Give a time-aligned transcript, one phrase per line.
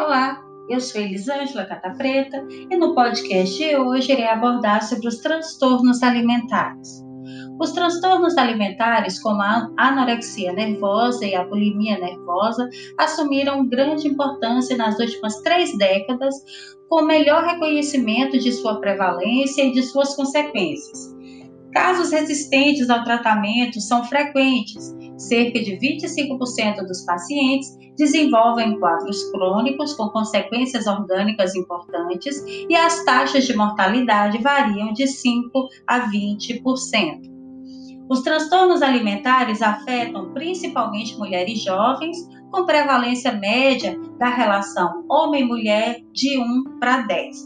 [0.00, 5.18] Olá, eu sou Elisângela Cata Preta e no podcast de hoje irei abordar sobre os
[5.18, 7.04] transtornos alimentares.
[7.60, 14.96] Os transtornos alimentares, como a anorexia nervosa e a bulimia nervosa, assumiram grande importância nas
[15.00, 16.32] últimas três décadas,
[16.88, 21.12] com melhor reconhecimento de sua prevalência e de suas consequências.
[21.72, 24.94] Casos resistentes ao tratamento são frequentes.
[25.18, 33.44] Cerca de 25% dos pacientes desenvolvem quadros crônicos com consequências orgânicas importantes e as taxas
[33.44, 37.38] de mortalidade variam de 5 a 20%.
[38.08, 42.16] Os transtornos alimentares afetam principalmente mulheres jovens,
[42.50, 47.36] com prevalência média da relação homem-mulher de 1 para 10,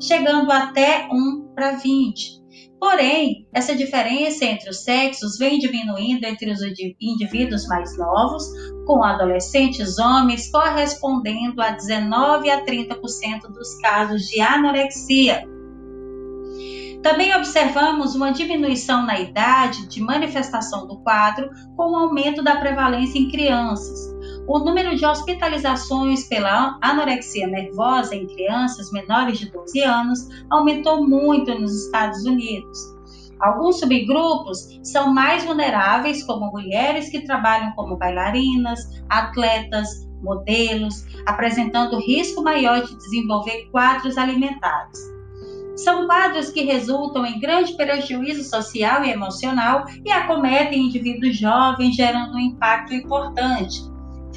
[0.00, 2.38] chegando até 1 para 20.
[2.80, 6.60] Porém, essa diferença entre os sexos vem diminuindo entre os
[7.00, 8.44] indivíduos mais novos,
[8.86, 15.44] com adolescentes homens correspondendo a 19 a 30% dos casos de anorexia.
[17.02, 23.18] Também observamos uma diminuição na idade de manifestação do quadro, com o aumento da prevalência
[23.18, 24.17] em crianças
[24.48, 31.54] o número de hospitalizações pela anorexia nervosa em crianças menores de 12 anos aumentou muito
[31.58, 32.96] nos Estados Unidos.
[33.40, 42.42] Alguns subgrupos são mais vulneráveis, como mulheres que trabalham como bailarinas, atletas, modelos, apresentando risco
[42.42, 44.98] maior de desenvolver quadros alimentares.
[45.76, 52.34] São quadros que resultam em grande prejuízo social e emocional e acometem indivíduos jovens, gerando
[52.34, 53.87] um impacto importante.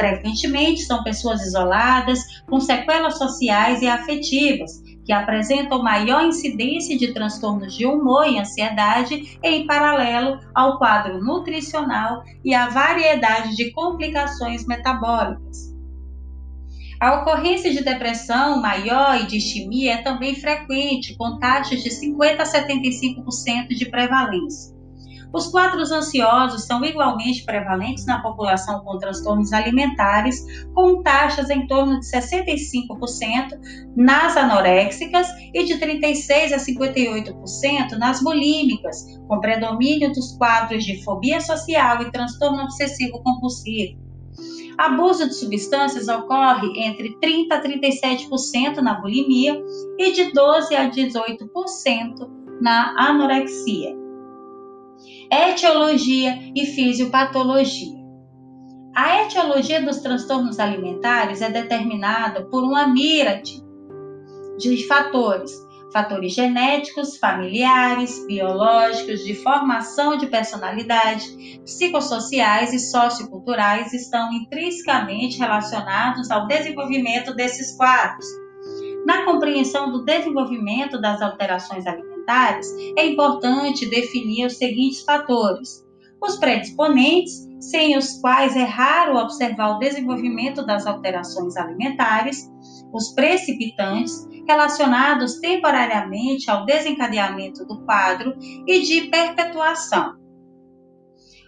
[0.00, 7.76] Frequentemente são pessoas isoladas, com sequelas sociais e afetivas, que apresentam maior incidência de transtornos
[7.76, 15.70] de humor e ansiedade em paralelo ao quadro nutricional e à variedade de complicações metabólicas.
[16.98, 22.42] A ocorrência de depressão maior e de istimia é também frequente, com taxas de 50
[22.42, 24.79] a 75% de prevalência.
[25.32, 32.00] Os quadros ansiosos são igualmente prevalentes na população com transtornos alimentares, com taxas em torno
[32.00, 33.60] de 65%
[33.96, 41.40] nas anoréxicas e de 36 a 58% nas bulímicas, com predomínio dos quadros de fobia
[41.40, 44.00] social e transtorno obsessivo compulsivo.
[44.78, 49.62] Abuso de substâncias ocorre entre 30 a 37% na bulimia
[49.98, 52.30] e de 12 a 18%
[52.60, 53.99] na anorexia
[55.30, 58.00] etiologia e fisiopatologia.
[58.94, 63.62] A etiologia dos transtornos alimentares é determinada por uma míriade
[64.58, 65.52] de fatores,
[65.92, 76.46] fatores genéticos, familiares, biológicos, de formação de personalidade, psicossociais e socioculturais estão intrinsecamente relacionados ao
[76.46, 78.26] desenvolvimento desses quadros.
[79.06, 85.84] Na compreensão do desenvolvimento das alterações alimentares, alimentares, é importante definir os seguintes fatores:
[86.22, 92.50] os predisponentes, sem os quais é raro observar o desenvolvimento das alterações alimentares,
[92.92, 98.34] os precipitantes, relacionados temporariamente ao desencadeamento do quadro
[98.66, 100.18] e de perpetuação.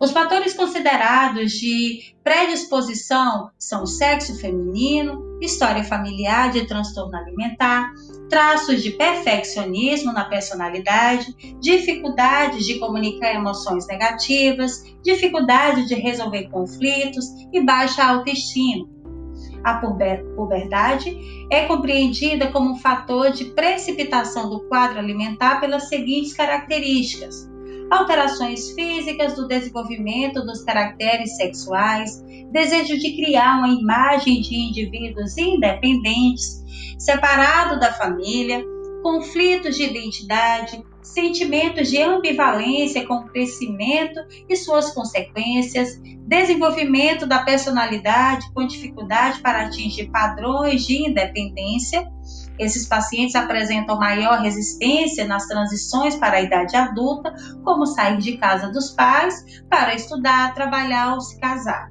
[0.00, 7.92] Os fatores considerados de predisposição são sexo feminino, história familiar de transtorno alimentar,
[8.28, 17.64] traços de perfeccionismo na personalidade, dificuldades de comunicar emoções negativas, dificuldade de resolver conflitos e
[17.64, 18.86] baixa autoestima.
[19.64, 21.16] A puberdade
[21.50, 27.48] é compreendida como um fator de precipitação do quadro alimentar pelas seguintes características:
[27.90, 36.64] alterações físicas do desenvolvimento dos caracteres sexuais, desejo de criar uma imagem de indivíduos independentes,
[36.98, 38.62] separado da família,
[39.02, 48.52] conflitos de identidade, sentimentos de ambivalência com o crescimento e suas consequências, desenvolvimento da personalidade
[48.52, 52.06] com dificuldade para atingir padrões de independência.
[52.58, 57.32] Esses pacientes apresentam maior resistência nas transições para a idade adulta,
[57.64, 61.88] como sair de casa dos pais para estudar, trabalhar ou se casar.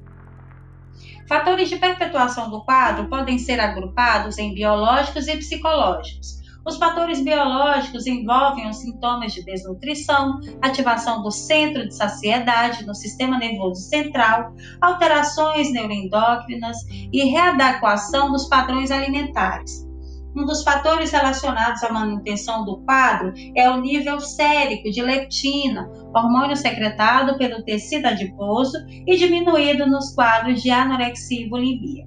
[1.27, 6.37] Fatores de perpetuação do quadro podem ser agrupados em biológicos e psicológicos.
[6.65, 13.37] Os fatores biológicos envolvem os sintomas de desnutrição, ativação do centro de saciedade no sistema
[13.37, 19.86] nervoso central, alterações neuroendócrinas e readequação dos padrões alimentares.
[20.35, 26.55] Um dos fatores relacionados à manutenção do quadro é o nível sérico de leptina, hormônio
[26.55, 32.05] secretado pelo tecido adiposo e diminuído nos quadros de anorexia e bulimia.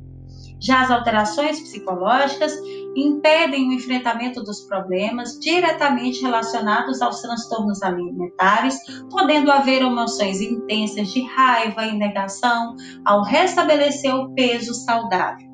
[0.61, 2.53] Já as alterações psicológicas
[2.95, 8.79] impedem o enfrentamento dos problemas diretamente relacionados aos transtornos alimentares,
[9.11, 15.50] podendo haver emoções intensas de raiva e negação ao restabelecer o peso saudável.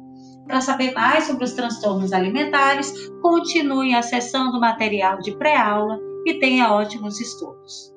[0.47, 6.73] Para saber mais sobre os transtornos alimentares, continue acessando o material de pré-aula e tenha
[6.73, 7.96] ótimos estudos.